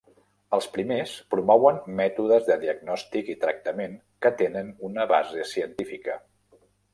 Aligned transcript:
Els 0.57 0.67
primers 0.77 1.11
promouen 1.33 1.77
mètodes 1.99 2.47
de 2.47 2.57
diagnòstic 2.63 3.29
i 3.35 3.37
tractament 3.45 3.93
que 4.27 4.33
tenen 4.41 4.73
una 4.89 5.07
base 5.13 5.47
científica. 5.53 6.19